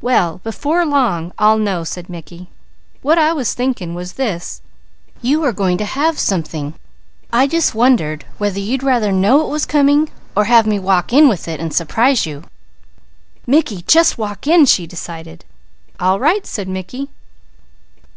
[0.00, 2.46] "Well, before long, I'll know," said Mickey.
[3.02, 4.62] "What I was thinking was this:
[5.20, 6.74] you are going to have something.
[7.32, 11.26] I just wondered whether you'd rather know it was coming, or have me walk in
[11.28, 12.44] with it and surprise you."
[13.44, 15.44] "Mickey, you just walk in," she decided.
[15.98, 17.08] "All right!" said Mickey.